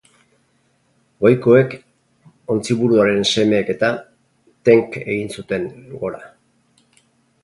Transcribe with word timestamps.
Goikoek, 1.25 1.73
ontziburuaren 2.55 3.21
semeek-eta, 3.33 3.91
tenk 4.71 4.97
egin 5.03 5.29
zuten, 5.37 5.69
gora. 6.05 6.23